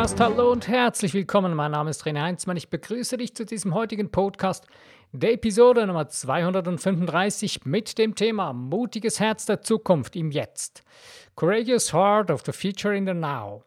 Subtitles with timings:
[0.00, 0.18] Podcast.
[0.18, 1.52] Hallo und herzlich willkommen.
[1.52, 2.56] Mein Name ist René Heinzmann.
[2.56, 4.66] Ich begrüße dich zu diesem heutigen Podcast,
[5.12, 10.84] der Episode Nummer 235 mit dem Thema Mutiges Herz der Zukunft im Jetzt.
[11.34, 13.62] Courageous Heart of the Future in the Now.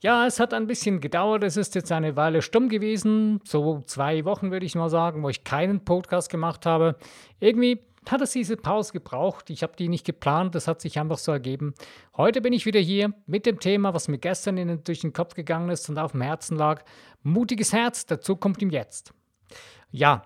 [0.00, 1.42] Ja, es hat ein bisschen gedauert.
[1.42, 3.40] Es ist jetzt eine Weile stumm gewesen.
[3.42, 6.94] So zwei Wochen würde ich mal sagen, wo ich keinen Podcast gemacht habe.
[7.40, 9.50] Irgendwie hat es diese Pause gebraucht.
[9.50, 11.74] Ich habe die nicht geplant, das hat sich einfach so ergeben.
[12.16, 15.34] Heute bin ich wieder hier mit dem Thema, was mir gestern in, durch den Kopf
[15.34, 16.82] gegangen ist und auf dem Herzen lag.
[17.22, 19.12] Mutiges Herz der Zukunft im Jetzt.
[19.90, 20.22] Ja,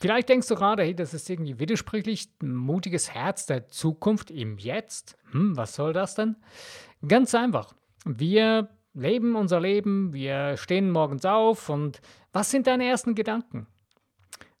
[0.00, 2.28] vielleicht denkst du gerade, hey, das ist irgendwie widersprüchlich.
[2.42, 5.16] Mutiges Herz der Zukunft im Jetzt.
[5.30, 6.36] Hm, was soll das denn?
[7.06, 7.74] Ganz einfach.
[8.04, 12.00] Wir leben unser Leben, wir stehen morgens auf und
[12.32, 13.66] was sind deine ersten Gedanken?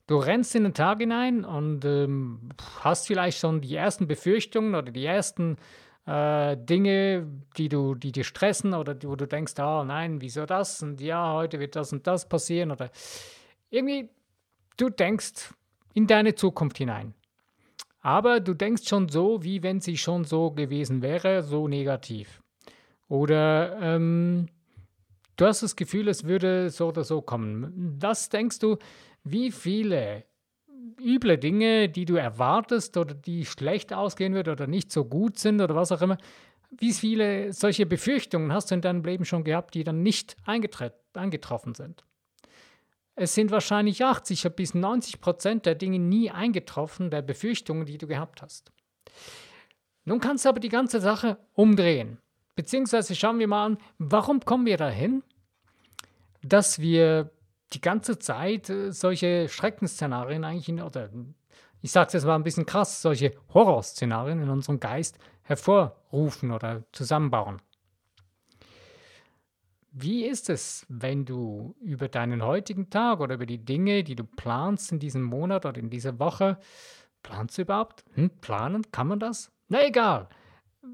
[0.06, 2.50] Du rennst in den Tag hinein und ähm,
[2.80, 5.56] hast vielleicht schon die ersten Befürchtungen oder die ersten
[6.06, 10.82] äh, Dinge, die, du, die dir stressen oder wo du denkst, ah nein, wieso das?
[10.82, 12.72] Und ja, heute wird das und das passieren.
[12.72, 12.90] Oder
[13.70, 14.10] irgendwie,
[14.76, 15.54] du denkst
[15.94, 17.14] in deine Zukunft hinein.
[18.00, 22.42] Aber du denkst schon so, wie wenn sie schon so gewesen wäre, so negativ.
[23.08, 24.46] Oder ähm,
[25.36, 27.96] du hast das Gefühl, es würde so oder so kommen.
[28.00, 28.78] Das denkst du,
[29.24, 30.24] wie viele
[31.00, 35.60] üble Dinge, die du erwartest oder die schlecht ausgehen wird oder nicht so gut sind
[35.60, 36.18] oder was auch immer,
[36.70, 41.74] wie viele solche Befürchtungen hast du in deinem Leben schon gehabt, die dann nicht eingetroffen
[41.74, 42.04] sind?
[43.14, 48.06] Es sind wahrscheinlich 80 bis 90 Prozent der Dinge nie eingetroffen, der Befürchtungen, die du
[48.06, 48.72] gehabt hast.
[50.04, 52.18] Nun kannst du aber die ganze Sache umdrehen.
[52.54, 55.22] Beziehungsweise schauen wir mal an, warum kommen wir dahin,
[56.42, 57.30] dass wir
[57.74, 61.10] die ganze Zeit äh, solche Schreckensszenarien eigentlich, in, oder
[61.80, 66.84] ich sage es jetzt mal ein bisschen krass, solche Horrorszenarien in unserem Geist hervorrufen oder
[66.92, 67.60] zusammenbauen.
[69.90, 74.24] Wie ist es, wenn du über deinen heutigen Tag oder über die Dinge, die du
[74.24, 76.58] planst in diesem Monat oder in dieser Woche,
[77.22, 78.04] planst du überhaupt?
[78.14, 78.90] Hm, planen?
[78.90, 79.52] Kann man das?
[79.68, 80.28] Na egal.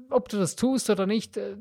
[0.09, 1.57] Ob du das tust oder nicht, äh,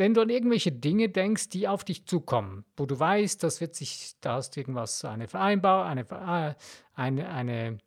[0.00, 3.74] wenn du an irgendwelche Dinge denkst, die auf dich zukommen, wo du weißt, das wird
[3.74, 6.54] sich, da hast du irgendwas, eine Vereinbarung, eine, äh,
[6.94, 7.78] eine, eine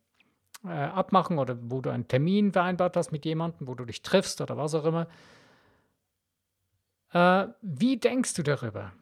[0.64, 4.42] äh, Abmachung oder wo du einen Termin vereinbart hast mit jemandem, wo du dich triffst
[4.42, 5.08] oder was auch immer.
[7.14, 8.94] Äh, wie denkst du darüber?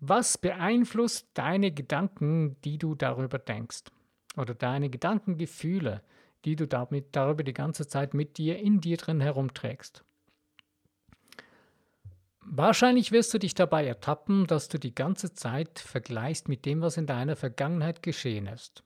[0.00, 3.84] Was beeinflusst deine Gedanken, die du darüber denkst?
[4.36, 6.02] Oder deine Gedankengefühle,
[6.44, 10.05] die du damit, darüber die ganze Zeit mit dir in dir drin herumträgst?
[12.48, 16.96] Wahrscheinlich wirst du dich dabei ertappen, dass du die ganze Zeit vergleichst mit dem, was
[16.96, 18.84] in deiner Vergangenheit geschehen ist.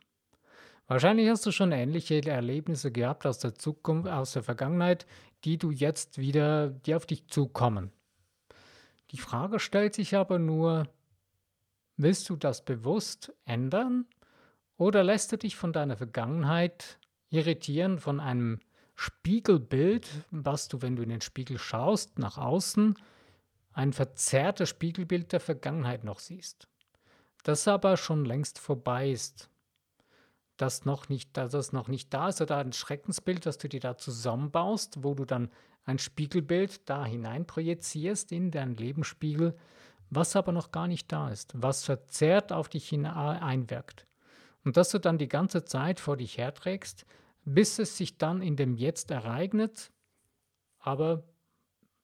[0.87, 5.07] Wahrscheinlich hast du schon ähnliche Erlebnisse gehabt aus der Zukunft, aus der Vergangenheit,
[5.45, 7.93] die du jetzt wieder, die auf dich zukommen.
[9.11, 10.89] Die Frage stellt sich aber nur,
[11.97, 14.07] willst du das bewusst ändern
[14.79, 16.99] oder lässt du dich von deiner Vergangenheit
[17.29, 18.59] irritieren von einem
[18.97, 22.97] Spiegelbild, was du, wenn du in den Spiegel schaust, nach außen
[23.73, 26.69] ein verzerrtes Spiegelbild der Vergangenheit noch siehst,
[27.45, 29.51] das aber schon längst vorbei ist,
[30.57, 33.81] das noch nicht, dass das noch nicht da ist oder ein Schreckensbild, das du dir
[33.81, 35.51] da zusammenbaust, wo du dann
[35.85, 39.57] ein Spiegelbild da hinein projizierst in deinen Lebensspiegel,
[40.11, 44.07] was aber noch gar nicht da ist, was verzerrt auf dich einwirkt.
[44.65, 47.07] Und dass du dann die ganze Zeit vor dich herträgst,
[47.45, 49.91] bis es sich dann in dem Jetzt ereignet,
[50.79, 51.25] aber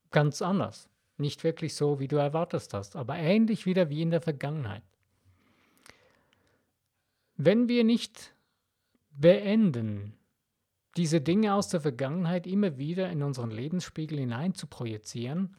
[0.09, 0.89] ganz anders.
[1.17, 4.83] Nicht wirklich so, wie du erwartet hast, aber ähnlich wieder wie in der Vergangenheit.
[7.35, 8.33] Wenn wir nicht
[9.09, 10.13] beenden,
[10.95, 15.55] diese Dinge aus der Vergangenheit immer wieder in unseren Lebensspiegel hinein zu projizieren,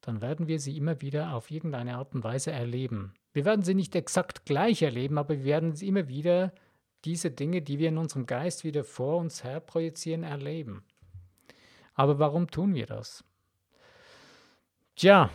[0.00, 3.14] dann werden wir sie immer wieder auf irgendeine Art und Weise erleben.
[3.32, 6.52] Wir werden sie nicht exakt gleich erleben, aber wir werden sie immer wieder
[7.04, 10.84] diese Dinge, die wir in unserem Geist wieder vor uns her projizieren, erleben.
[11.94, 13.24] Aber warum tun wir das?
[14.94, 15.30] Tja,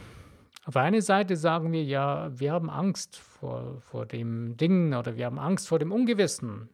[0.65, 5.25] auf einer Seite sagen wir ja, wir haben Angst vor, vor dem Ding oder wir
[5.25, 6.69] haben Angst vor dem Ungewissen.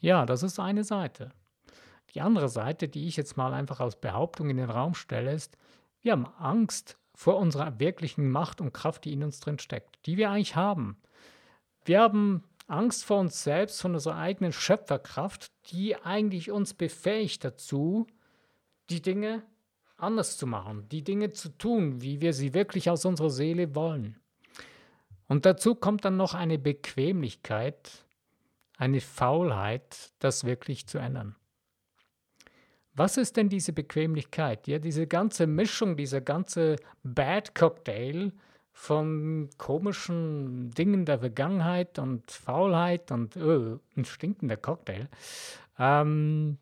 [0.00, 1.32] Ja, das ist eine Seite.
[2.14, 5.56] Die andere Seite, die ich jetzt mal einfach als Behauptung in den Raum stelle, ist,
[6.00, 10.16] wir haben Angst vor unserer wirklichen Macht und Kraft, die in uns drin steckt, die
[10.16, 10.98] wir eigentlich haben.
[11.84, 18.06] Wir haben Angst vor uns selbst, von unserer eigenen Schöpferkraft, die eigentlich uns befähigt dazu,
[18.88, 19.42] die Dinge
[19.98, 24.18] anders zu machen, die Dinge zu tun, wie wir sie wirklich aus unserer Seele wollen.
[25.26, 28.06] Und dazu kommt dann noch eine Bequemlichkeit,
[28.76, 31.36] eine Faulheit, das wirklich zu ändern.
[32.94, 34.66] Was ist denn diese Bequemlichkeit?
[34.66, 38.32] Ja, diese ganze Mischung, dieser ganze Bad Cocktail
[38.72, 45.08] von komischen Dingen der Vergangenheit und Faulheit und öh, ein stinkender Cocktail,
[45.78, 46.58] ähm,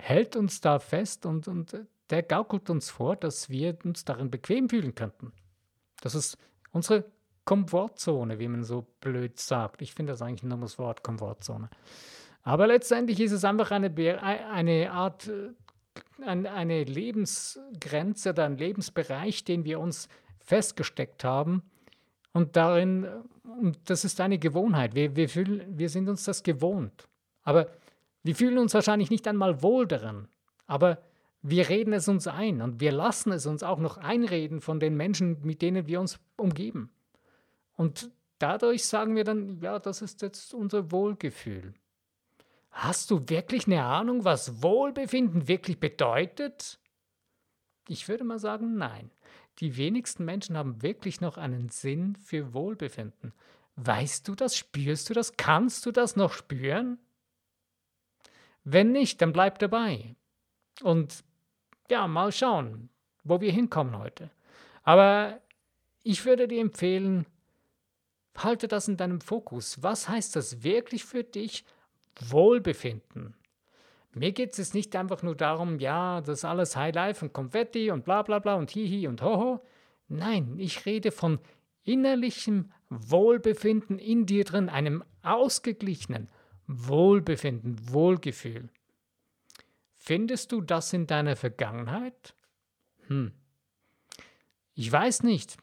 [0.00, 1.76] hält uns da fest und, und
[2.12, 5.32] der gaukelt uns vor, dass wir uns darin bequem fühlen könnten.
[6.02, 6.36] Das ist
[6.70, 7.04] unsere
[7.46, 9.80] Komfortzone, wie man so blöd sagt.
[9.80, 11.70] Ich finde das eigentlich nur das Wort Komfortzone.
[12.42, 15.52] Aber letztendlich ist es einfach eine, eine Art, äh,
[16.26, 20.08] eine Lebensgrenze oder ein Lebensbereich, den wir uns
[20.40, 21.62] festgesteckt haben.
[22.32, 23.06] Und darin,
[23.58, 24.94] und das ist eine Gewohnheit.
[24.94, 27.08] Wir, wir, fühlen, wir sind uns das gewohnt.
[27.42, 27.68] Aber
[28.22, 30.28] wir fühlen uns wahrscheinlich nicht einmal wohl darin.
[30.66, 30.98] Aber
[31.42, 34.96] wir reden es uns ein und wir lassen es uns auch noch einreden von den
[34.96, 36.90] Menschen, mit denen wir uns umgeben.
[37.74, 41.74] Und dadurch sagen wir dann, ja, das ist jetzt unser Wohlgefühl.
[42.70, 46.78] Hast du wirklich eine Ahnung, was Wohlbefinden wirklich bedeutet?
[47.88, 49.10] Ich würde mal sagen, nein.
[49.58, 53.34] Die wenigsten Menschen haben wirklich noch einen Sinn für Wohlbefinden.
[53.76, 54.56] Weißt du das?
[54.56, 55.36] Spürst du das?
[55.36, 56.98] Kannst du das noch spüren?
[58.64, 60.14] Wenn nicht, dann bleib dabei.
[60.82, 61.24] Und
[61.90, 62.88] ja, mal schauen,
[63.24, 64.30] wo wir hinkommen heute.
[64.82, 65.40] Aber
[66.02, 67.26] ich würde dir empfehlen,
[68.36, 69.82] halte das in deinem Fokus.
[69.82, 71.64] Was heißt das wirklich für dich
[72.20, 73.34] Wohlbefinden?
[74.14, 77.90] Mir geht es nicht einfach nur darum, ja, das ist alles High Life und Konfetti
[77.90, 79.64] und bla bla bla und hihi und hoho.
[80.08, 81.38] Nein, ich rede von
[81.84, 86.28] innerlichem Wohlbefinden in dir drin, einem ausgeglichenen
[86.66, 88.68] Wohlbefinden, Wohlgefühl.
[90.04, 92.34] Findest du das in deiner Vergangenheit?
[93.06, 93.30] Hm.
[94.74, 95.56] Ich weiß nicht.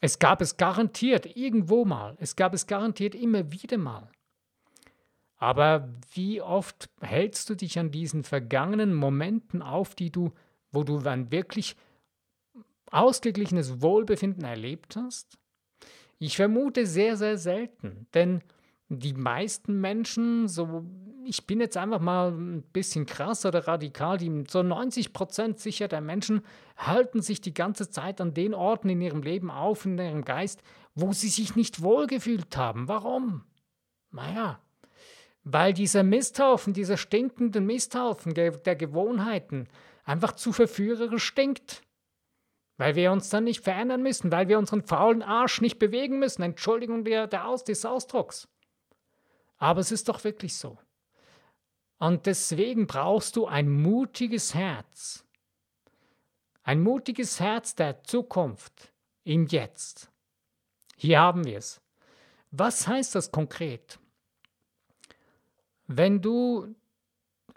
[0.00, 2.16] Es gab es garantiert irgendwo mal.
[2.20, 4.08] Es gab es garantiert immer wieder mal.
[5.38, 10.30] Aber wie oft hältst du dich an diesen vergangenen Momenten auf, die du,
[10.70, 11.74] wo du dann wirklich
[12.92, 15.36] ausgeglichenes Wohlbefinden erlebt hast?
[16.20, 18.44] Ich vermute sehr, sehr selten, denn
[18.98, 20.84] die meisten Menschen, so
[21.24, 25.88] ich bin jetzt einfach mal ein bisschen krass oder radikal, die, so 90 Prozent sicher
[25.88, 26.42] der Menschen
[26.76, 30.62] halten sich die ganze Zeit an den Orten in ihrem Leben auf, in ihrem Geist,
[30.94, 32.88] wo sie sich nicht wohlgefühlt haben.
[32.88, 33.44] Warum?
[34.10, 34.60] Naja,
[35.44, 39.68] weil dieser Misthaufen, dieser stinkende Misthaufen der, Gewohnheiten
[40.04, 41.82] einfach zu verführerisch stinkt.
[42.78, 46.42] Weil wir uns dann nicht verändern müssen, weil wir unseren faulen Arsch nicht bewegen müssen.
[46.42, 48.48] Entschuldigung der, der Aus, des Ausdrucks.
[49.62, 50.76] Aber es ist doch wirklich so.
[51.98, 55.24] Und deswegen brauchst du ein mutiges Herz.
[56.64, 58.92] Ein mutiges Herz der Zukunft
[59.22, 60.10] im Jetzt.
[60.96, 61.80] Hier haben wir es.
[62.50, 64.00] Was heißt das konkret?
[65.86, 66.74] Wenn du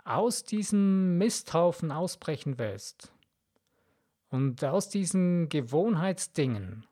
[0.04, 3.12] aus diesem Misthaufen ausbrechen willst
[4.30, 6.86] und aus diesen Gewohnheitsdingen,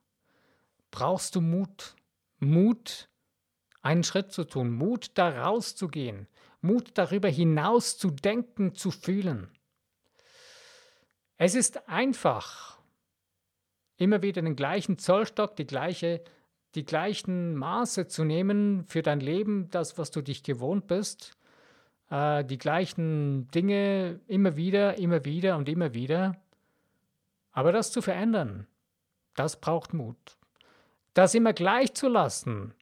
[0.89, 1.95] brauchst du Mut.
[2.39, 3.09] Mut,
[3.83, 6.27] einen Schritt zu tun, Mut, da rauszugehen,
[6.61, 9.49] Mut, darüber hinaus zu denken, zu fühlen.
[11.37, 12.79] Es ist einfach,
[13.97, 16.23] immer wieder den gleichen Zollstock, die gleiche
[16.75, 21.37] die gleichen Maße zu nehmen für dein Leben, das, was du dich gewohnt bist,
[22.09, 26.35] äh, die gleichen Dinge immer wieder, immer wieder und immer wieder.
[27.51, 28.67] Aber das zu verändern,
[29.35, 30.37] das braucht Mut.
[31.13, 32.73] Das immer gleich zu lassen,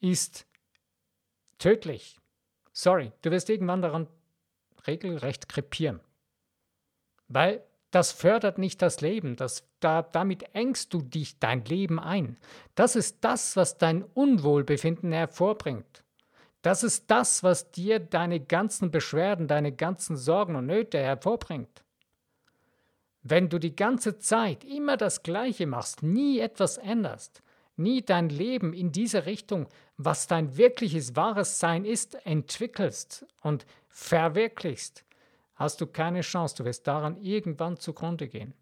[0.00, 0.45] ist
[1.58, 2.18] tödlich.
[2.72, 4.06] Sorry, du wirst irgendwann daran
[4.86, 6.00] regelrecht krepieren.
[7.28, 12.38] Weil das fördert nicht das Leben, das, da, damit engst du dich dein Leben ein.
[12.74, 16.04] Das ist das, was dein Unwohlbefinden hervorbringt.
[16.62, 21.84] Das ist das, was dir deine ganzen Beschwerden, deine ganzen Sorgen und Nöte hervorbringt.
[23.22, 27.42] Wenn du die ganze Zeit immer das Gleiche machst, nie etwas änderst,
[27.76, 35.04] nie dein Leben in diese Richtung, was dein wirkliches wahres Sein ist, entwickelst und verwirklichst,
[35.54, 36.56] hast du keine Chance.
[36.56, 38.54] Du wirst daran irgendwann zugrunde gehen.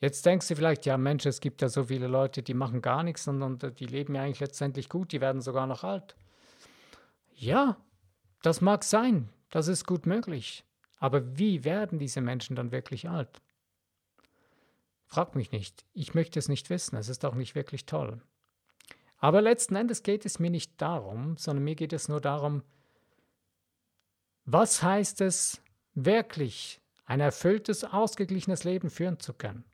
[0.00, 3.02] Jetzt denkst du vielleicht, ja Mensch, es gibt ja so viele Leute, die machen gar
[3.02, 6.16] nichts und, und die leben ja eigentlich letztendlich gut, die werden sogar noch alt.
[7.36, 7.76] Ja,
[8.42, 10.64] das mag sein, das ist gut möglich.
[10.98, 13.40] Aber wie werden diese Menschen dann wirklich alt?
[15.06, 18.20] Frag mich nicht, ich möchte es nicht wissen, es ist auch nicht wirklich toll.
[19.24, 22.62] Aber letzten Endes geht es mir nicht darum, sondern mir geht es nur darum,
[24.44, 25.62] was heißt es
[25.94, 29.64] wirklich, ein erfülltes, ausgeglichenes Leben führen zu können?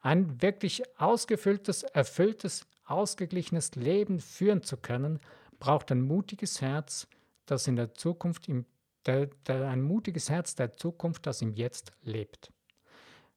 [0.00, 5.20] Ein wirklich ausgefülltes, erfülltes, ausgeglichenes Leben führen zu können,
[5.58, 7.08] braucht ein mutiges Herz,
[7.46, 8.66] das in der Zukunft im,
[9.06, 12.52] der, der, ein mutiges Herz der Zukunft, das im Jetzt lebt.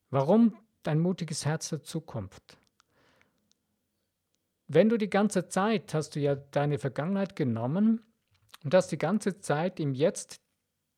[0.09, 2.57] Warum ein mutiges Herz der Zukunft?
[4.67, 8.01] Wenn du die ganze Zeit hast du ja deine Vergangenheit genommen
[8.63, 10.41] und hast die ganze Zeit im Jetzt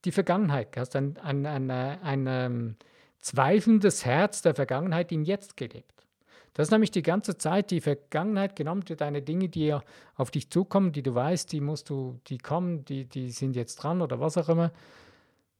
[0.06, 2.76] die Vergangenheit, hast ein, ein, ein, ein, ähm,
[3.20, 6.08] zweifelndes Herz der Vergangenheit im Jetzt gelebt.
[6.54, 9.76] Das ist nämlich die ganze Zeit die Vergangenheit genommen, deine Dinge, die
[10.16, 13.76] auf dich zukommen, die du weißt, die musst du, die kommen, die, die sind jetzt
[13.76, 14.72] dran oder was auch immer.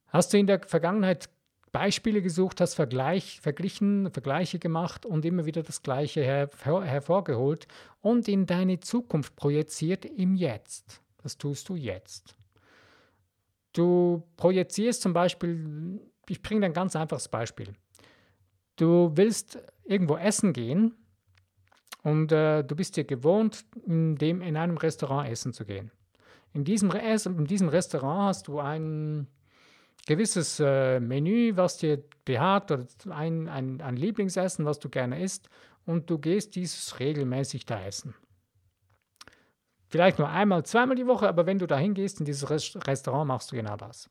[0.08, 1.30] Hast du in der Vergangenheit
[1.72, 7.68] Beispiele gesucht, hast Vergleich, verglichen, Vergleiche gemacht und immer wieder das Gleiche her, her, hervorgeholt
[8.02, 11.02] und in deine Zukunft projiziert im Jetzt.
[11.22, 12.36] Das tust du jetzt.
[13.74, 17.74] Du projizierst zum Beispiel, ich bringe ein ganz einfaches Beispiel.
[18.76, 20.96] Du willst irgendwo essen gehen
[22.04, 25.92] und äh, du bist dir gewohnt, in, dem, in einem Restaurant essen zu gehen.
[26.54, 29.28] In diesem, in diesem Restaurant hast du ein
[30.06, 35.50] gewisses äh, Menü, was dir behagt oder ein, ein, ein Lieblingsessen, was du gerne isst
[35.86, 38.14] und du gehst dieses regelmäßig da essen.
[39.88, 43.52] Vielleicht nur einmal, zweimal die Woche, aber wenn du da hingehst in dieses Restaurant, machst
[43.52, 44.10] du genau das.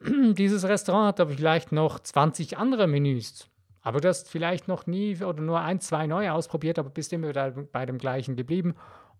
[0.34, 3.48] Dieses Restaurant hat aber vielleicht noch 20 andere Menüs,
[3.80, 7.32] aber du hast vielleicht noch nie oder nur ein, zwei neue ausprobiert, aber bist immer
[7.32, 8.74] bei dem gleichen geblieben.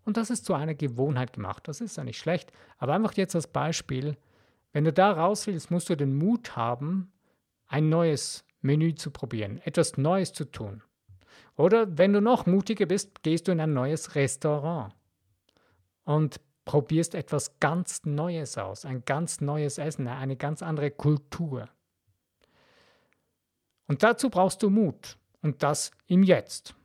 [0.05, 1.67] Und das ist zu einer Gewohnheit gemacht.
[1.67, 4.17] Das ist ja nicht schlecht, aber einfach jetzt als Beispiel,
[4.77, 7.11] wenn du da raus willst, musst du den Mut haben,
[7.65, 10.83] ein neues Menü zu probieren, etwas Neues zu tun.
[11.55, 14.93] Oder wenn du noch mutiger bist, gehst du in ein neues Restaurant
[16.03, 21.67] und probierst etwas ganz Neues aus, ein ganz neues Essen, eine ganz andere Kultur.
[23.87, 26.75] Und dazu brauchst du Mut und das im Jetzt.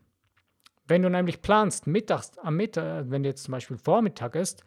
[0.86, 4.64] Wenn du nämlich planst, mittags, am Mittag, wenn jetzt zum Beispiel Vormittag ist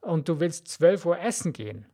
[0.00, 1.86] und du willst 12 Uhr essen gehen,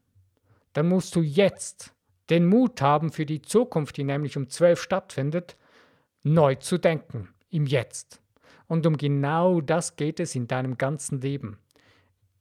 [0.72, 1.94] dann musst du jetzt
[2.28, 5.56] den Mut haben für die Zukunft, die nämlich um 12 stattfindet,
[6.22, 8.20] neu zu denken, im Jetzt.
[8.68, 11.58] Und um genau das geht es in deinem ganzen Leben.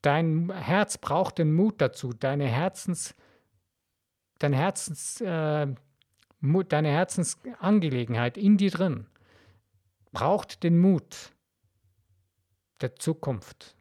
[0.01, 3.15] Dein Herz braucht den Mut dazu, deine Herzens,
[4.37, 5.67] dein Herzens, äh,
[6.41, 9.07] deine Herzensangelegenheit in dir drin
[10.11, 11.33] braucht den Mut
[12.81, 13.75] der Zukunft,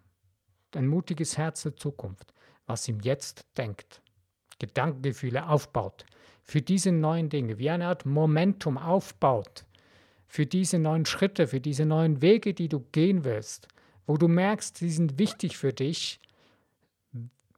[0.75, 2.35] ein mutiges Herz der Zukunft,
[2.67, 4.03] was ihm jetzt denkt.
[4.59, 6.05] Gedankengefühle aufbaut,
[6.43, 9.65] für diese neuen Dinge, wie eine Art Momentum aufbaut,
[10.27, 13.69] für diese neuen Schritte, für diese neuen Wege, die du gehen willst,
[14.07, 16.21] wo du merkst, die sind wichtig für dich,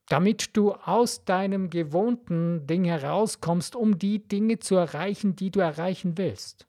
[0.09, 6.19] damit du aus deinem gewohnten Ding herauskommst, um die Dinge zu erreichen, die du erreichen
[6.19, 6.67] willst.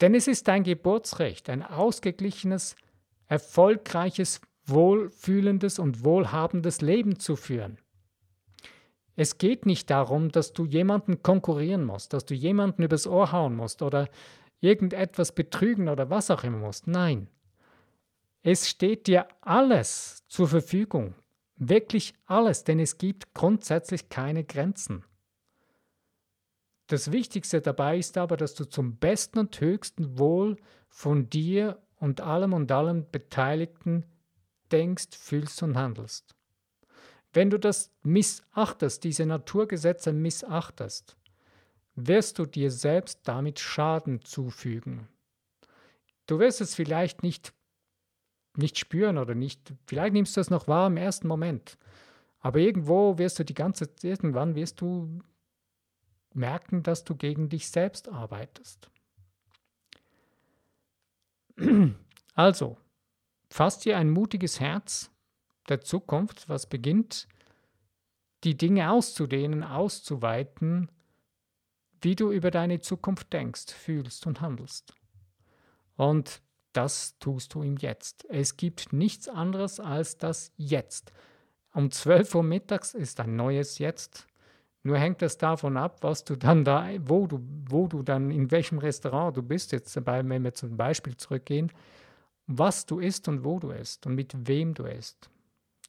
[0.00, 2.76] Denn es ist dein Geburtsrecht, ein ausgeglichenes,
[3.26, 7.78] erfolgreiches, wohlfühlendes und wohlhabendes Leben zu führen.
[9.16, 13.56] Es geht nicht darum, dass du jemanden konkurrieren musst, dass du jemanden übers Ohr hauen
[13.56, 14.08] musst oder
[14.60, 16.86] irgendetwas betrügen oder was auch immer musst.
[16.86, 17.28] Nein.
[18.42, 21.14] Es steht dir alles zur Verfügung.
[21.56, 25.02] Wirklich alles, denn es gibt grundsätzlich keine Grenzen.
[26.86, 30.56] Das Wichtigste dabei ist aber, dass du zum besten und höchsten Wohl
[30.88, 34.04] von dir und allem und allen Beteiligten
[34.70, 36.35] denkst, fühlst und handelst.
[37.36, 41.18] Wenn du das missachtest, diese Naturgesetze missachtest,
[41.94, 45.06] wirst du dir selbst damit Schaden zufügen.
[46.26, 47.52] Du wirst es vielleicht nicht,
[48.56, 51.76] nicht spüren oder nicht, vielleicht nimmst du es noch wahr im ersten Moment,
[52.40, 55.20] aber irgendwo wirst du die ganze, irgendwann wirst du
[56.32, 58.90] merken, dass du gegen dich selbst arbeitest.
[62.34, 62.76] Also,
[63.50, 65.10] fass dir ein mutiges Herz
[65.68, 67.28] der Zukunft, was beginnt,
[68.44, 70.90] die Dinge auszudehnen, auszuweiten,
[72.00, 74.94] wie du über deine Zukunft denkst, fühlst und handelst.
[75.96, 76.42] Und
[76.72, 78.26] das tust du im Jetzt.
[78.28, 81.12] Es gibt nichts anderes als das Jetzt.
[81.72, 84.26] Um 12 Uhr mittags ist ein neues Jetzt.
[84.82, 88.50] Nur hängt es davon ab, was du dann da, wo du, wo du dann, in
[88.50, 91.72] welchem Restaurant du bist, jetzt dabei, wenn wir zum Beispiel zurückgehen,
[92.46, 95.28] was du isst und wo du isst und mit wem du isst.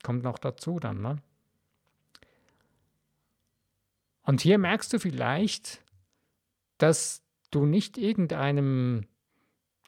[0.03, 1.21] Kommt noch dazu dann, ne?
[4.23, 5.81] Und hier merkst du vielleicht,
[6.77, 9.05] dass du nicht irgendeinem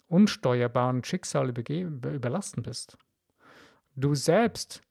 [0.08, 2.98] unsteuerbaren Schicksal überlassen bist.
[3.96, 4.82] Du selbst,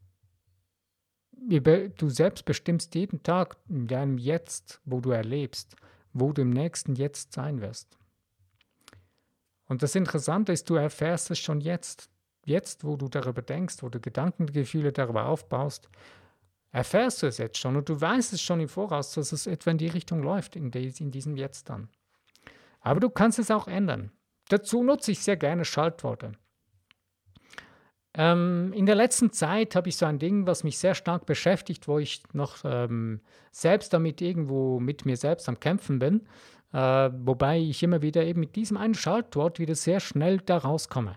[1.33, 5.77] du selbst bestimmst jeden Tag in deinem Jetzt, wo du erlebst,
[6.13, 7.99] wo du im nächsten Jetzt sein wirst.
[9.67, 12.11] Und das Interessante ist, du erfährst es schon jetzt
[12.49, 15.89] jetzt, wo du darüber denkst, wo du Gedankengefühle darüber aufbaust,
[16.73, 19.71] erfährst du es jetzt schon und du weißt es schon im Voraus, dass es etwa
[19.71, 21.89] in die Richtung läuft, in, die, in diesem Jetzt dann.
[22.81, 24.13] Aber du kannst es auch ändern.
[24.49, 26.33] Dazu nutze ich sehr gerne Schaltworte.
[28.15, 31.87] Ähm, in der letzten Zeit habe ich so ein Ding, was mich sehr stark beschäftigt,
[31.87, 33.21] wo ich noch ähm,
[33.53, 36.27] selbst damit irgendwo mit mir selbst am Kämpfen bin,
[36.73, 41.17] äh, wobei ich immer wieder eben mit diesem einen Schaltwort wieder sehr schnell da rauskomme.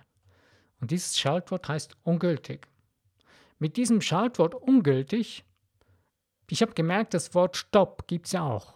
[0.81, 2.67] Und dieses Schaltwort heißt ungültig.
[3.59, 5.45] Mit diesem Schaltwort ungültig,
[6.50, 8.73] ich habe gemerkt, das Wort Stopp gibt es ja auch.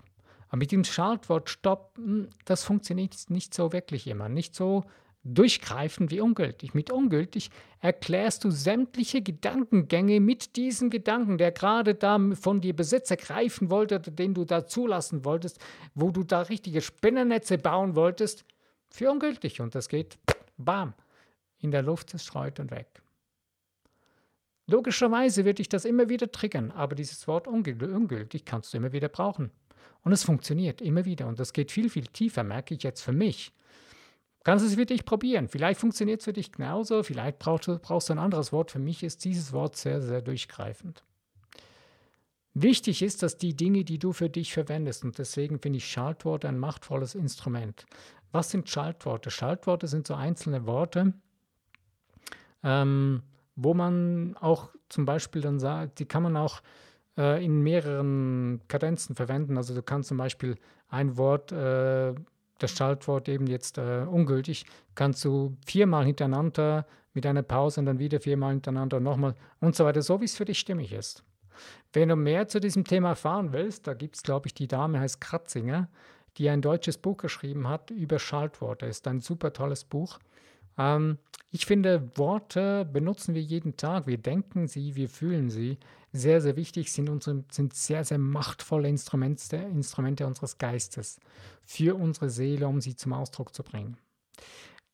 [0.48, 4.30] Aber mit dem Schaltwort Stopp, hm, das funktioniert nicht so wirklich immer.
[4.30, 4.86] Nicht so
[5.26, 6.76] durchgreifend wie ungültig.
[6.76, 13.10] Mit ungültig erklärst du sämtliche Gedankengänge mit diesem Gedanken, der gerade da von dir Besitz
[13.10, 15.60] ergreifen wollte, den du da zulassen wolltest,
[15.96, 18.46] wo du da richtige Spinnernetze bauen wolltest,
[18.88, 19.62] für ungültig.
[19.62, 20.20] Und das geht,
[20.58, 20.94] bam,
[21.60, 23.02] in der Luft, es streut und weg.
[24.68, 29.10] Logischerweise wird dich das immer wieder triggern, aber dieses Wort ungültig kannst du immer wieder
[29.10, 29.52] brauchen.
[30.04, 33.12] Und es funktioniert immer wieder und das geht viel, viel tiefer, merke ich jetzt für
[33.14, 33.52] mich.
[34.44, 35.48] Kannst es für dich probieren.
[35.50, 38.70] Vielleicht funktioniert es für dich genauso, vielleicht brauchst du, brauchst du ein anderes Wort.
[38.70, 41.04] Für mich ist dieses Wort sehr, sehr durchgreifend.
[42.54, 46.48] Wichtig ist, dass die Dinge, die du für dich verwendest, und deswegen finde ich Schaltworte
[46.48, 47.86] ein machtvolles Instrument.
[48.32, 49.32] Was sind Schaltworte?
[49.32, 51.14] Schaltworte sind so einzelne Worte,
[52.66, 53.22] ähm,
[53.56, 56.62] wo man auch zum Beispiel dann sagt, die kann man auch
[57.18, 59.56] äh, in mehreren Kadenzen verwenden.
[59.56, 60.56] Also du kannst zum Beispiel
[60.90, 62.14] ein Wort, äh,
[62.58, 68.00] das Schaltwort eben jetzt äh, ungültig, kannst du viermal hintereinander mit einer Pause und dann
[68.00, 71.24] wieder viermal hintereinander und nochmal und so weiter, so wie es für dich stimmig ist.
[71.94, 75.00] Wenn du mehr zu diesem Thema erfahren willst, da gibt es, glaube ich, die Dame
[75.00, 75.88] heißt Kratzinger,
[76.38, 78.86] die ein deutsches Buch geschrieben hat über Schaltworte.
[78.88, 80.20] Ist ein super tolles Buch.
[80.78, 81.18] Ähm,
[81.52, 84.08] ich finde, Worte benutzen wir jeden Tag.
[84.08, 85.78] Wir denken sie, wir fühlen sie.
[86.12, 91.20] Sehr, sehr wichtig sind, unsere, sind sehr, sehr machtvolle Instrumente, Instrumente unseres Geistes
[91.64, 93.98] für unsere Seele, um sie zum Ausdruck zu bringen.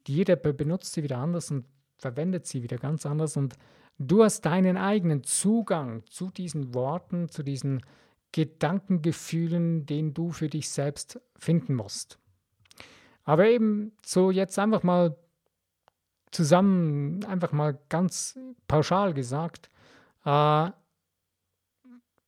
[0.08, 1.65] Jeder benutzt sie wieder anders und
[1.97, 3.38] verwendet sie wieder ganz anders.
[3.38, 3.55] Und
[3.99, 7.82] du hast deinen eigenen Zugang zu diesen Worten, zu diesen
[8.32, 12.17] Gedankengefühlen, den du für dich selbst finden musst.
[13.23, 15.15] Aber eben so jetzt einfach mal
[16.31, 19.69] zusammen, einfach mal ganz pauschal gesagt,
[20.25, 20.69] äh,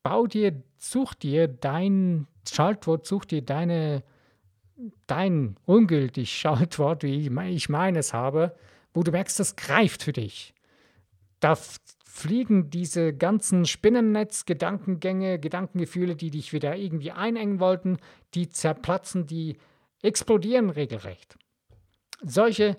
[0.04, 4.04] bau dir, such dir dein Schaltwort, such dir deine,
[5.08, 8.56] dein ungültig Schaltwort, wie ich meines habe,
[8.94, 10.54] wo du merkst, das greift für dich.
[11.40, 11.58] Da
[12.06, 17.98] fliegen diese ganzen Spinnennetz-Gedankengänge, Gedankengefühle, die dich wieder irgendwie einengen wollten,
[18.36, 19.58] die zerplatzen, die
[20.04, 21.38] explodieren regelrecht.
[22.22, 22.78] Solche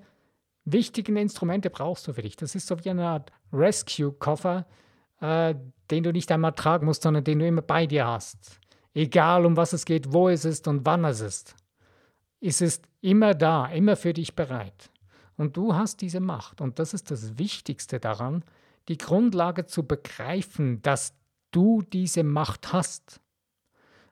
[0.65, 2.37] wichtigen Instrumente brauchst du für dich.
[2.37, 4.67] Das ist so wie eine Art Rescue-Koffer,
[5.21, 5.55] äh,
[5.91, 8.61] den du nicht einmal tragen musst, sondern den du immer bei dir hast.
[8.95, 11.57] Egal um was es geht, wo es ist und wann es ist.
[12.41, 14.91] Es ist immer da, immer für dich bereit.
[15.37, 16.61] Und du hast diese Macht.
[16.61, 18.45] Und das ist das Wichtigste daran,
[18.89, 21.15] die Grundlage zu begreifen, dass
[21.51, 23.21] du diese Macht hast.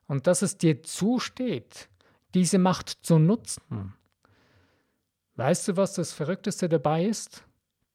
[0.07, 1.89] Und dass es dir zusteht,
[2.35, 3.95] diese Macht zu nutzen.
[5.37, 7.45] Weißt du, was das Verrückteste dabei ist?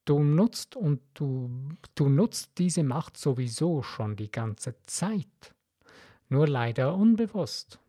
[0.06, 1.50] Du nutzt und du,
[1.96, 5.54] du nutzt diese Macht sowieso schon die ganze Zeit.
[6.30, 7.80] Nur leider unbewusst.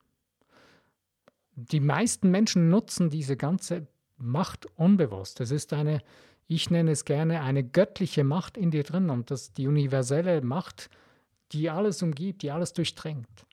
[1.54, 5.40] Die meisten Menschen nutzen diese ganze Macht unbewusst.
[5.40, 6.02] Es ist eine,
[6.46, 10.90] ich nenne es gerne, eine göttliche Macht in dir drin und das die universelle Macht,
[11.52, 13.46] die alles umgibt, die alles durchdrängt,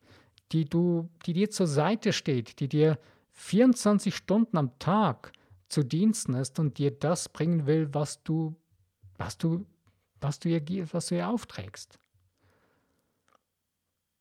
[0.51, 2.99] die, du, die dir zur Seite steht, die dir
[3.31, 5.31] 24 Stunden am Tag
[5.69, 8.56] zu Diensten ist und dir das bringen will, was du,
[9.17, 9.65] was du,
[10.21, 11.99] was du ihr, was du ihr aufträgst.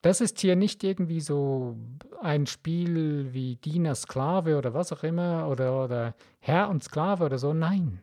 [0.03, 1.79] Das ist hier nicht irgendwie so
[2.21, 7.39] ein Spiel wie Diener, Sklave oder was auch immer oder, oder Herr und Sklave oder
[7.39, 7.55] so.
[7.55, 8.03] Nein,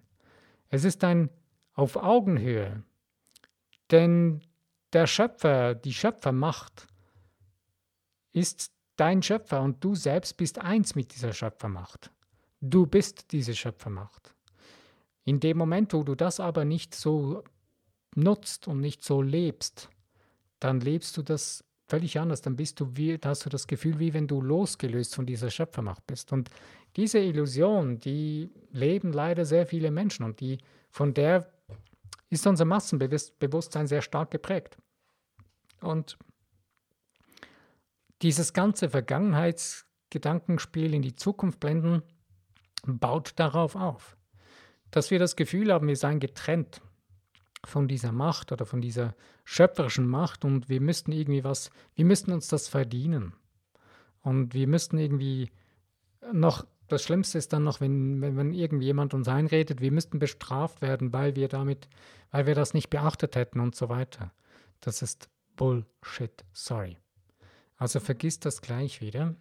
[0.69, 1.29] es ist ein
[1.73, 2.83] auf Augenhöhe.
[3.91, 4.41] Denn
[4.93, 6.87] der Schöpfer, die Schöpfermacht
[8.31, 12.11] ist dein Schöpfer und du selbst bist eins mit dieser Schöpfermacht.
[12.61, 14.33] Du bist diese Schöpfermacht.
[15.23, 17.43] In dem Moment, wo du das aber nicht so
[18.15, 19.89] nutzt und nicht so lebst,
[20.59, 22.41] dann lebst du das völlig anders.
[22.41, 26.05] Dann bist du wie, hast du das Gefühl, wie wenn du losgelöst von dieser Schöpfermacht
[26.07, 26.31] bist.
[26.31, 26.49] Und
[26.95, 31.51] diese Illusion, die leben leider sehr viele Menschen und die, von der
[32.29, 34.77] ist unser Massenbewusstsein sehr stark geprägt.
[35.81, 36.17] Und
[38.21, 42.03] dieses ganze Vergangenheitsgedankenspiel in die Zukunft blenden,
[42.85, 44.17] baut darauf auf,
[44.91, 46.81] dass wir das Gefühl haben, wir seien getrennt
[47.63, 49.15] von dieser Macht oder von dieser
[49.45, 53.33] schöpferischen Macht und wir müssten irgendwie was, wir müssten uns das verdienen.
[54.21, 55.51] Und wir müssten irgendwie
[56.31, 60.81] noch das Schlimmste ist dann noch, wenn, wenn, wenn irgendjemand uns einredet, wir müssten bestraft
[60.81, 61.87] werden, weil wir damit,
[62.31, 64.33] weil wir das nicht beachtet hätten und so weiter.
[64.81, 66.97] Das ist Bullshit, sorry.
[67.77, 69.35] Also vergiss das gleich wieder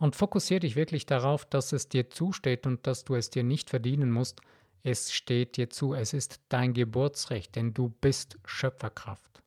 [0.00, 3.68] und fokussiere dich wirklich darauf, dass es dir zusteht und dass du es dir nicht
[3.68, 4.40] verdienen musst.
[4.82, 9.42] Es steht dir zu, es ist dein Geburtsrecht, denn du bist Schöpferkraft.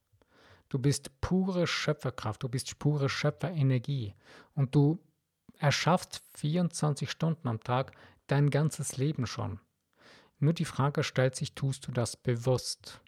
[0.70, 4.13] Du bist pure Schöpferkraft, du bist pure Schöpferenergie
[4.54, 5.00] und du
[5.58, 7.92] erschaffst 24 Stunden am Tag
[8.28, 9.60] dein ganzes Leben schon.
[10.38, 13.02] Nur die Frage stellt sich, tust du das bewusst?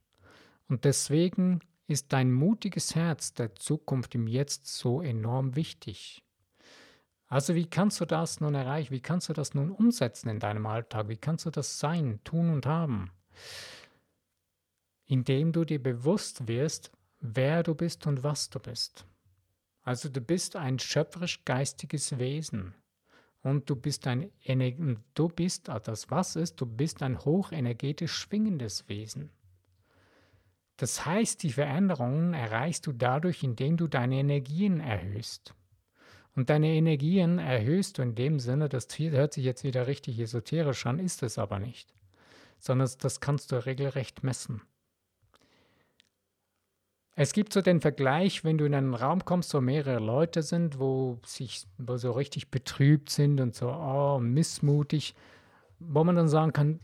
[0.67, 6.24] Und deswegen ist dein mutiges Herz der Zukunft im Jetzt so enorm wichtig.
[7.27, 8.91] Also wie kannst du das nun erreichen?
[8.91, 11.07] Wie kannst du das nun umsetzen in deinem Alltag?
[11.09, 13.11] Wie kannst du das sein, tun und haben?
[15.05, 19.05] Indem du dir bewusst wirst, wer du bist und was du bist.
[19.81, 22.73] Also du bist ein schöpferisch-geistiges Wesen.
[23.41, 24.31] Und du bist ein
[25.13, 29.29] du bist, ah, das was ist, du bist ein hochenergetisch schwingendes Wesen.
[30.77, 35.53] Das heißt, die Veränderungen erreichst du dadurch, indem du deine Energien erhöhst.
[36.35, 40.85] Und deine Energien erhöhst du in dem Sinne, das hört sich jetzt wieder richtig esoterisch
[40.85, 41.93] an, ist es aber nicht.
[42.59, 44.61] Sondern das kannst du regelrecht messen.
[47.17, 50.79] Es gibt so den Vergleich, wenn du in einen Raum kommst, wo mehrere Leute sind,
[50.79, 55.15] wo sich wo so richtig betrübt sind und so oh, missmutig,
[55.79, 56.81] wo man dann sagen kann,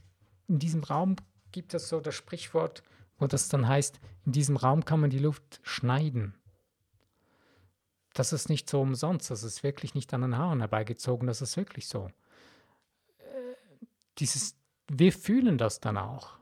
[0.48, 1.18] in diesem Raum
[1.52, 2.82] gibt es so das Sprichwort,
[3.20, 6.36] wo das dann heißt, in diesem Raum kann man die Luft schneiden.
[8.14, 11.56] Das ist nicht so umsonst, das ist wirklich nicht an den Haaren herbeigezogen, das ist
[11.56, 12.10] wirklich so.
[13.20, 13.56] Äh,
[14.18, 14.56] dieses,
[14.90, 16.42] wir fühlen das dann auch.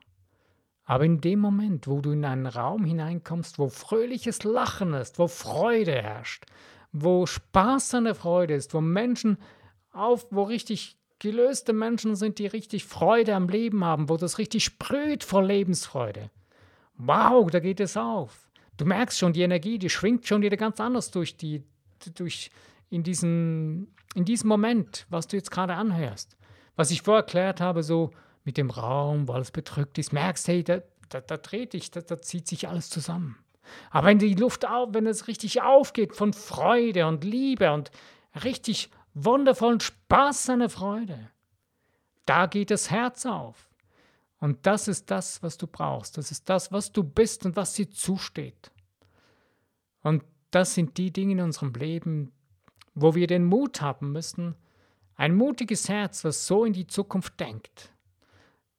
[0.86, 5.27] Aber in dem Moment, wo du in einen Raum hineinkommst, wo fröhliches Lachen ist, wo
[5.27, 6.45] Freude herrscht,
[6.91, 9.38] wo Spaß an der Freude ist, wo Menschen
[9.91, 14.63] auf, wo richtig gelöste Menschen sind, die richtig Freude am Leben haben, wo das richtig
[14.63, 16.32] sprüht vor Lebensfreude.
[16.95, 18.48] Wow, da geht es auf.
[18.79, 21.63] Du merkst schon, die Energie, die schwingt schon wieder ganz anders durch die,
[22.15, 22.49] durch,
[22.89, 26.37] in, diesen, in diesem Moment, was du jetzt gerade anhörst.
[26.77, 28.11] Was ich vorher erklärt habe, so,
[28.45, 31.99] mit dem Raum, wo alles bedrückt ist, merkst, hey, da, da, da dreht dich, da,
[31.99, 33.37] da zieht sich alles zusammen.
[33.91, 37.91] Aber wenn die Luft auf, wenn es richtig aufgeht von Freude und Liebe und
[38.45, 41.29] richtig wundervollen Spaß der Freude,
[42.25, 43.68] da geht das Herz auf.
[44.39, 46.17] Und das ist das, was du brauchst.
[46.17, 48.71] Das ist das, was du bist und was dir zusteht.
[50.02, 52.32] Und das sind die Dinge in unserem Leben,
[52.95, 54.56] wo wir den Mut haben müssen,
[55.15, 57.91] ein mutiges Herz, was so in die Zukunft denkt,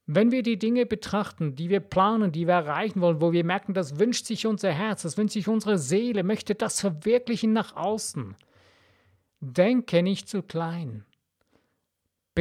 [0.07, 3.75] wenn wir die Dinge betrachten, die wir planen, die wir erreichen wollen, wo wir merken,
[3.75, 8.35] das wünscht sich unser Herz, das wünscht sich unsere Seele, möchte das verwirklichen nach außen,
[9.41, 11.05] denke nicht zu klein.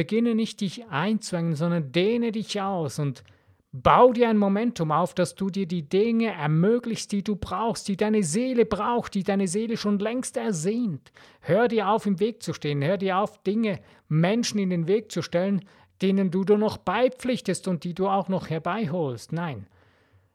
[0.00, 3.22] Beginne nicht dich einzuengen, sondern dehne dich aus und
[3.70, 7.98] bau dir ein Momentum auf, dass du dir die Dinge ermöglichst, die du brauchst, die
[7.98, 11.12] deine Seele braucht, die deine Seele schon längst ersehnt.
[11.40, 15.12] Hör dir auf, im Weg zu stehen, hör dir auf, Dinge, Menschen in den Weg
[15.12, 15.66] zu stellen,
[16.00, 19.32] denen du noch beipflichtest und die du auch noch herbeiholst.
[19.32, 19.66] Nein,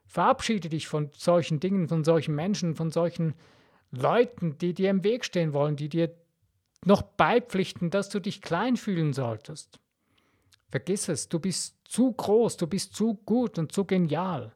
[0.04, 3.34] verabschiede dich von solchen Dingen, von solchen Menschen, von solchen
[3.90, 6.14] Leuten, die dir im Weg stehen wollen, die dir
[6.86, 9.78] noch beipflichten, dass du dich klein fühlen solltest.
[10.70, 14.54] Vergiss es, du bist zu groß, du bist zu gut und zu genial.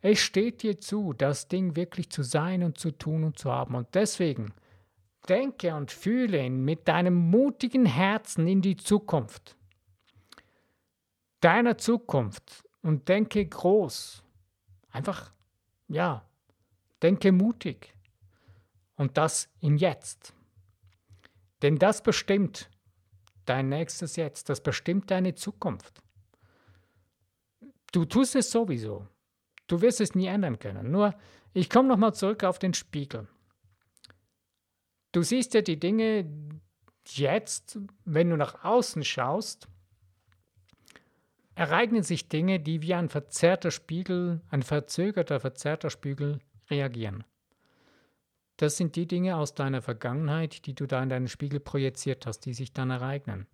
[0.00, 3.74] Es steht dir zu, das Ding wirklich zu sein und zu tun und zu haben.
[3.74, 4.52] Und deswegen
[5.28, 9.56] denke und fühle mit deinem mutigen Herzen in die Zukunft
[11.44, 14.24] deiner Zukunft und denke groß.
[14.90, 15.30] Einfach,
[15.88, 16.24] ja,
[17.02, 17.94] denke mutig.
[18.96, 20.32] Und das im Jetzt.
[21.64, 22.68] Denn das bestimmt
[23.46, 26.02] dein nächstes Jetzt, das bestimmt deine Zukunft.
[27.90, 29.08] Du tust es sowieso.
[29.66, 30.90] Du wirst es nie ändern können.
[30.90, 31.14] Nur,
[31.54, 33.28] ich komme nochmal zurück auf den Spiegel.
[35.12, 36.30] Du siehst ja die Dinge
[37.06, 39.66] jetzt, wenn du nach außen schaust,
[41.54, 47.24] ereignen sich Dinge, die wie ein verzerrter Spiegel, ein verzögerter, verzerrter Spiegel reagieren.
[48.56, 52.40] Das sind die Dinge aus deiner Vergangenheit, die du da in deinen Spiegel projiziert hast,
[52.40, 53.46] die sich dann ereignen.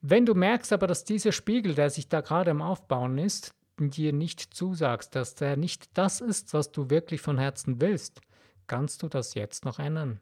[0.00, 4.12] Wenn du merkst aber, dass dieser Spiegel, der sich da gerade am Aufbauen ist, dir
[4.12, 8.20] nicht zusagst, dass der nicht das ist, was du wirklich von Herzen willst,
[8.66, 10.20] kannst du das jetzt noch ändern.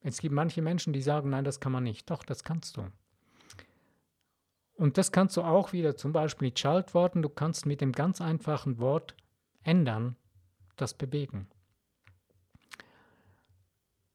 [0.00, 2.08] Es gibt manche Menschen, die sagen, nein, das kann man nicht.
[2.10, 2.86] Doch, das kannst du.
[4.74, 8.20] Und das kannst du auch wieder zum Beispiel mit Schaltworten, du kannst mit dem ganz
[8.20, 9.16] einfachen Wort
[9.64, 10.16] ändern,
[10.80, 11.46] das bewegen.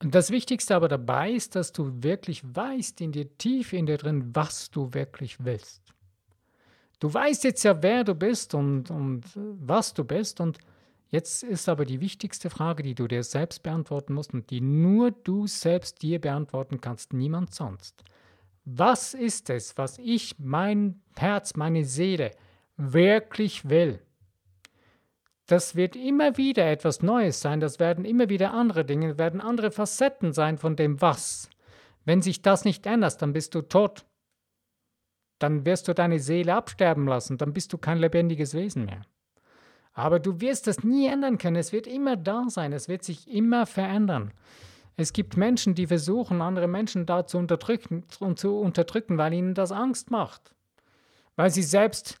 [0.02, 3.96] Und das Wichtigste aber dabei ist, dass du wirklich weißt in dir tief in dir
[3.96, 5.94] drin, was du wirklich willst.
[7.00, 10.40] Du weißt jetzt ja, wer du bist und, und was du bist.
[10.40, 10.58] Und
[11.10, 15.10] jetzt ist aber die wichtigste Frage, die du dir selbst beantworten musst und die nur
[15.10, 18.04] du selbst dir beantworten kannst, niemand sonst.
[18.64, 22.30] Was ist es, was ich, mein Herz, meine Seele
[22.76, 24.00] wirklich will?
[25.46, 29.70] Das wird immer wieder etwas Neues sein, das werden immer wieder andere Dinge, werden andere
[29.70, 31.50] Facetten sein von dem Was.
[32.06, 34.06] Wenn sich das nicht ändert, dann bist du tot.
[35.38, 39.02] Dann wirst du deine Seele absterben lassen, dann bist du kein lebendiges Wesen mehr.
[39.92, 43.30] Aber du wirst das nie ändern können, es wird immer da sein, es wird sich
[43.30, 44.32] immer verändern.
[44.96, 49.72] Es gibt Menschen, die versuchen, andere Menschen da zu unterdrücken, zu unterdrücken, weil ihnen das
[49.72, 50.54] Angst macht.
[51.36, 52.18] Weil sie selbst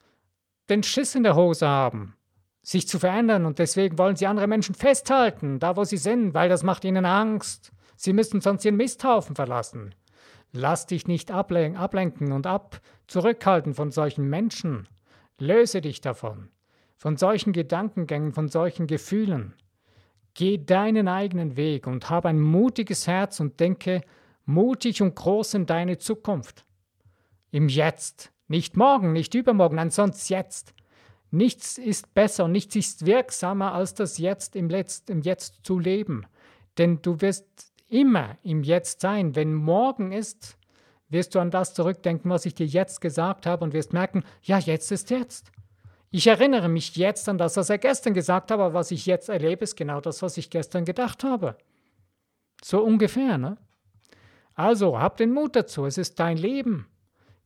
[0.68, 2.16] den Schiss in der Hose haben,
[2.64, 6.48] sich zu verändern und deswegen wollen sie andere Menschen festhalten, da wo sie sind, weil
[6.48, 7.72] das macht ihnen Angst.
[7.94, 9.94] Sie müssen sonst ihren Misthaufen verlassen.
[10.50, 14.88] Lass dich nicht ablen ablenken und ab zurückhalten von solchen Menschen.
[15.38, 16.48] Löse dich davon,
[16.96, 19.54] von solchen Gedankengängen, von solchen Gefühlen.
[20.32, 24.00] Geh deinen eigenen Weg und hab ein mutiges Herz und denke
[24.46, 26.64] mutig und groß in deine Zukunft.
[27.50, 30.74] Im Jetzt, nicht morgen, nicht übermorgen, nein, sonst jetzt.
[31.34, 35.80] Nichts ist besser und nichts ist wirksamer, als das Jetzt im, Letzt, im Jetzt zu
[35.80, 36.26] leben.
[36.78, 39.34] Denn du wirst immer im Jetzt sein.
[39.34, 40.56] Wenn morgen ist,
[41.08, 44.58] wirst du an das zurückdenken, was ich dir jetzt gesagt habe und wirst merken, ja,
[44.58, 45.50] jetzt ist jetzt.
[46.12, 49.28] Ich erinnere mich jetzt an das, was er gestern gesagt hat, aber was ich jetzt
[49.28, 51.56] erlebe, ist genau das, was ich gestern gedacht habe.
[52.62, 53.56] So ungefähr, ne?
[54.54, 56.86] Also, hab den Mut dazu, es ist dein Leben.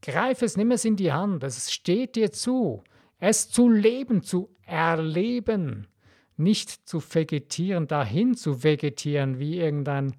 [0.02, 2.84] Greif es, nimm es in die Hand, es steht dir zu.
[3.18, 5.88] Es zu leben, zu erleben,
[6.36, 10.14] nicht zu vegetieren, dahin zu vegetieren wie irgendein,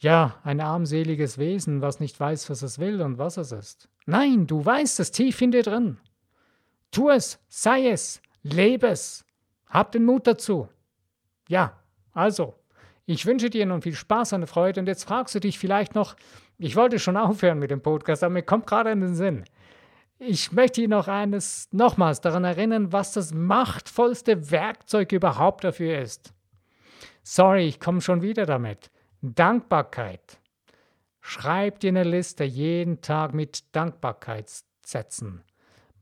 [0.00, 3.88] ja, ein armseliges Wesen, was nicht weiß, was es will und was es ist.
[4.06, 5.98] Nein, du weißt es tief in dir drin.
[6.90, 9.24] Tu es, sei es, lebe es.
[9.66, 10.68] Hab den Mut dazu.
[11.48, 11.80] Ja,
[12.12, 12.54] also,
[13.06, 16.16] ich wünsche dir nun viel Spaß und Freude und jetzt fragst du dich vielleicht noch,
[16.58, 19.44] ich wollte schon aufhören mit dem Podcast, aber mir kommt gerade in den Sinn.
[20.26, 26.32] Ich möchte dich noch eines nochmals daran erinnern, was das machtvollste Werkzeug überhaupt dafür ist.
[27.22, 28.90] Sorry, ich komme schon wieder damit.
[29.20, 30.38] Dankbarkeit.
[31.20, 35.42] Schreib dir eine Liste jeden Tag mit Dankbarkeitssätzen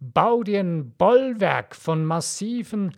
[0.03, 2.97] bau dir ein Bollwerk von massiven,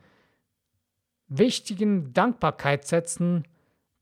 [1.29, 3.47] wichtigen Dankbarkeitssätzen,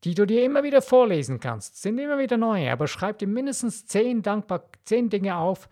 [0.05, 1.81] die du dir immer wieder vorlesen kannst.
[1.81, 5.67] Sind immer wieder neue, aber schreib dir mindestens zehn, Dankbar zehn Dinge auf,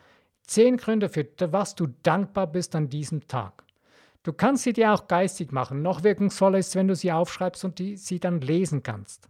[0.51, 3.63] zehn Gründe, für was du dankbar bist an diesem Tag.
[4.23, 5.81] Du kannst sie dir auch geistig machen.
[5.81, 9.29] Noch wirkungsvoller ist, wenn du sie aufschreibst und die, sie dann lesen kannst.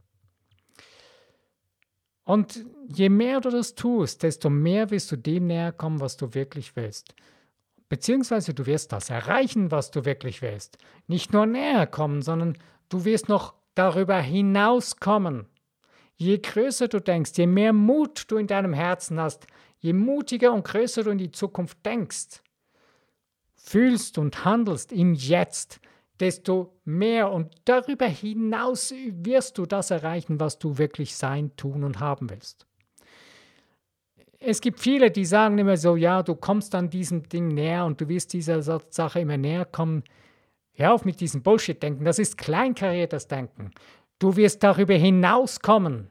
[2.24, 6.34] Und je mehr du das tust, desto mehr wirst du dem näher kommen, was du
[6.34, 7.16] wirklich willst.
[7.88, 10.78] Beziehungsweise du wirst das erreichen, was du wirklich willst.
[11.08, 12.58] Nicht nur näher kommen, sondern
[12.90, 15.46] du wirst noch darüber hinauskommen.
[16.16, 19.48] Je größer du denkst, je mehr Mut du in deinem Herzen hast,
[19.82, 22.42] je mutiger und größer du in die Zukunft denkst,
[23.56, 25.80] fühlst und handelst im Jetzt,
[26.20, 32.00] desto mehr und darüber hinaus wirst du das erreichen, was du wirklich sein, tun und
[32.00, 32.66] haben willst
[34.44, 38.02] es gibt viele, die sagen immer so, ja, du kommst an diesem Ding näher und
[38.02, 40.04] du wirst dieser Sache immer näher kommen.
[40.74, 43.72] Hör auf mit diesem Bullshit-Denken, das ist kleinkariertes Denken.
[44.18, 46.10] Du wirst darüber hinauskommen.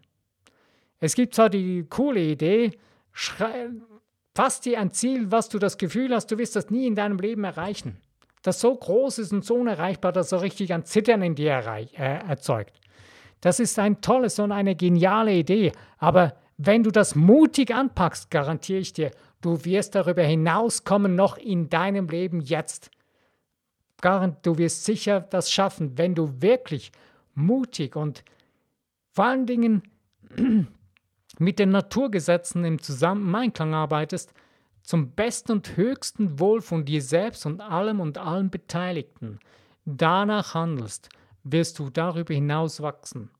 [1.00, 2.70] Es gibt zwar die coole Idee,
[3.12, 7.18] fass dir ein Ziel, was du das Gefühl hast, du wirst das nie in deinem
[7.18, 8.00] Leben erreichen.
[8.42, 12.28] Das so groß ist und so unerreichbar, dass so richtig ein Zittern in dir äh,
[12.28, 12.80] erzeugt.
[13.40, 18.80] Das ist ein tolles und eine geniale Idee, aber wenn du das mutig anpackst, garantiere
[18.80, 22.90] ich dir, du wirst darüber hinauskommen noch in deinem Leben jetzt.
[24.42, 26.92] Du wirst sicher das schaffen, wenn du wirklich
[27.34, 28.24] mutig und
[29.10, 29.82] vor allen Dingen
[31.40, 34.32] mit den Naturgesetzen im Zusammeneinklang arbeitest,
[34.82, 39.40] zum besten und höchsten Wohl von dir selbst und allem und allen Beteiligten.
[39.84, 41.08] Danach handelst,
[41.42, 43.30] wirst du darüber hinaus wachsen.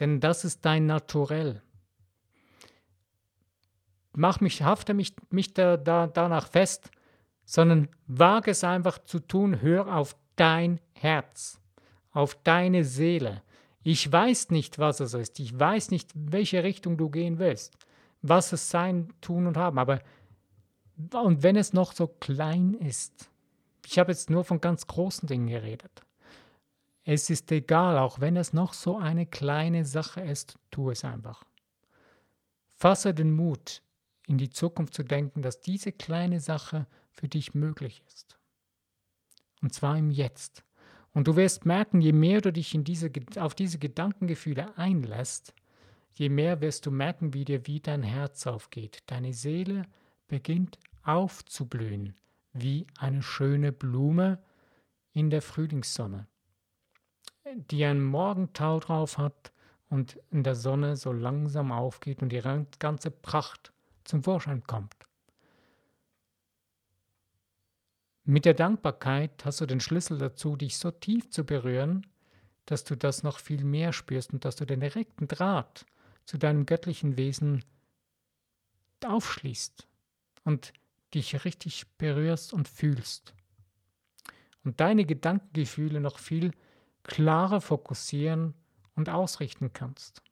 [0.00, 1.62] Denn das ist dein Naturell
[4.14, 6.90] mach mich, hafte mich, mich da, da, danach fest,
[7.44, 11.60] sondern wage es einfach zu tun, hör auf dein Herz,
[12.12, 13.42] auf deine Seele.
[13.82, 17.76] Ich weiß nicht, was es ist, ich weiß nicht, welche Richtung du gehen willst,
[18.20, 20.00] was es sein, tun und haben, aber
[21.14, 23.30] und wenn es noch so klein ist,
[23.86, 26.02] ich habe jetzt nur von ganz großen Dingen geredet.
[27.04, 31.42] Es ist egal, auch wenn es noch so eine kleine Sache ist, tu es einfach.
[32.74, 33.82] Fasse den Mut,
[34.26, 38.38] in die Zukunft zu denken, dass diese kleine Sache für dich möglich ist.
[39.60, 40.64] Und zwar im Jetzt.
[41.14, 45.54] Und du wirst merken, je mehr du dich in diese, auf diese Gedankengefühle einlässt,
[46.14, 49.02] je mehr wirst du merken, wie dir wie dein Herz aufgeht.
[49.06, 49.84] Deine Seele
[50.28, 52.14] beginnt aufzublühen,
[52.52, 54.38] wie eine schöne Blume
[55.12, 56.26] in der Frühlingssonne,
[57.70, 59.52] die einen Morgentau drauf hat
[59.90, 62.42] und in der Sonne so langsam aufgeht und die
[62.78, 63.72] ganze Pracht
[64.04, 64.96] zum Vorschein kommt.
[68.24, 72.06] Mit der Dankbarkeit hast du den Schlüssel dazu, dich so tief zu berühren,
[72.66, 75.84] dass du das noch viel mehr spürst und dass du den direkten Draht
[76.24, 77.64] zu deinem göttlichen Wesen
[79.04, 79.88] aufschließt
[80.44, 80.72] und
[81.14, 83.34] dich richtig berührst und fühlst.
[84.64, 86.52] Und deine Gedankengefühle noch viel
[87.02, 88.54] klarer fokussieren
[88.94, 90.22] und ausrichten kannst.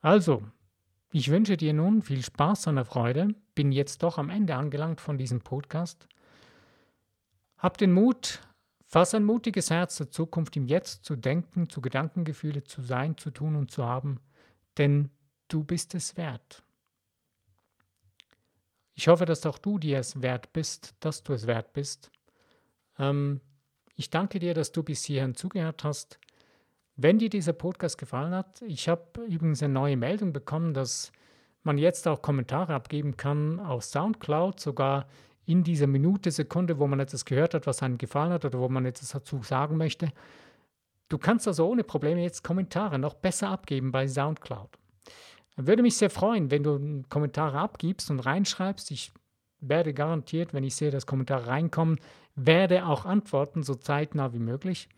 [0.00, 0.44] Also,
[1.10, 3.34] ich wünsche dir nun viel Spaß und Freude.
[3.56, 6.06] Bin jetzt doch am Ende angelangt von diesem Podcast.
[7.60, 8.40] Hab den Mut,
[8.86, 13.30] fass ein mutiges Herz der Zukunft im Jetzt zu denken, zu Gedankengefühle zu sein, zu
[13.30, 14.18] tun und zu haben,
[14.78, 15.10] denn
[15.48, 16.62] du bist es wert.
[18.94, 22.10] Ich hoffe, dass auch du dir es wert bist, dass du es wert bist.
[22.98, 23.42] Ähm,
[23.94, 26.18] ich danke dir, dass du bis hierhin zugehört hast.
[26.96, 31.12] Wenn dir dieser Podcast gefallen hat, ich habe übrigens eine neue Meldung bekommen, dass
[31.62, 35.06] man jetzt auch Kommentare abgeben kann auf SoundCloud, sogar
[35.50, 38.68] in dieser Minute, Sekunde, wo man etwas gehört hat, was einem gefallen hat oder wo
[38.68, 40.12] man etwas dazu sagen möchte.
[41.08, 44.70] Du kannst also ohne Probleme jetzt Kommentare noch besser abgeben bei SoundCloud.
[45.56, 48.92] Würde mich sehr freuen, wenn du Kommentare abgibst und reinschreibst.
[48.92, 49.12] Ich
[49.60, 51.98] werde garantiert, wenn ich sehe, dass Kommentare reinkommen,
[52.36, 54.88] werde auch antworten, so zeitnah wie möglich.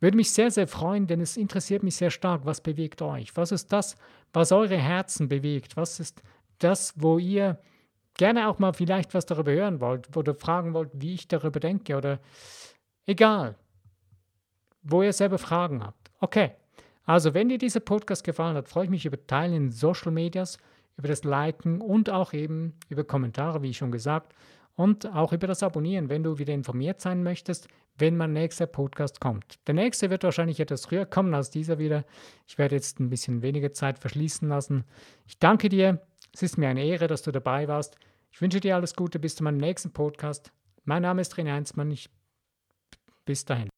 [0.00, 3.36] Würde mich sehr, sehr freuen, denn es interessiert mich sehr stark, was bewegt euch?
[3.36, 3.96] Was ist das,
[4.32, 5.76] was eure Herzen bewegt?
[5.76, 6.22] Was ist
[6.60, 7.58] das, wo ihr
[8.18, 11.96] gerne auch mal vielleicht was darüber hören wollt oder fragen wollt, wie ich darüber denke
[11.96, 12.20] oder
[13.06, 13.56] egal,
[14.82, 16.10] wo ihr selber Fragen habt.
[16.20, 16.52] Okay,
[17.04, 20.58] also wenn dir dieser Podcast gefallen hat, freue ich mich über Teilen in Social Medias,
[20.98, 24.34] über das Liken und auch eben über Kommentare, wie schon gesagt,
[24.74, 29.20] und auch über das Abonnieren, wenn du wieder informiert sein möchtest, wenn mein nächster Podcast
[29.20, 29.58] kommt.
[29.66, 32.04] Der nächste wird wahrscheinlich etwas früher kommen als dieser wieder.
[32.46, 34.84] Ich werde jetzt ein bisschen weniger Zeit verschließen lassen.
[35.26, 36.00] Ich danke dir.
[36.32, 37.98] Es ist mir eine Ehre, dass du dabei warst.
[38.38, 40.52] Ich wünsche dir alles Gute bis zu meinem nächsten Podcast.
[40.84, 41.90] Mein Name ist René Heinzmann.
[41.90, 42.08] Ich,
[43.24, 43.68] bis dahin.